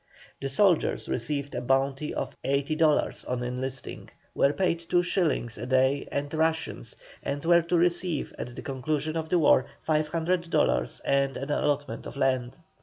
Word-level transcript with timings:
The 0.41 0.49
soldiers 0.49 1.07
received 1.07 1.53
a 1.53 1.61
bounty 1.61 2.11
of 2.11 2.35
$80 2.41 3.23
on 3.29 3.43
enlisting, 3.43 4.09
were 4.33 4.51
paid 4.51 4.79
two 4.79 5.03
shillings 5.03 5.59
a 5.59 5.67
day 5.67 6.07
and 6.11 6.33
rations, 6.33 6.95
and 7.21 7.45
were 7.45 7.61
to 7.61 7.77
receive 7.77 8.33
at 8.39 8.55
the 8.55 8.63
conclusion 8.63 9.15
of 9.15 9.29
the 9.29 9.37
war 9.37 9.67
$500 9.87 11.01
and 11.05 11.37
an 11.37 11.51
allotment 11.51 12.07
of 12.07 12.17
land. 12.17 12.57